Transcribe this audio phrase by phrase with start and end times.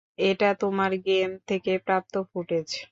[0.19, 2.67] এটা তোমার গেম থেকে প্রাপ্ত ফুটেজ।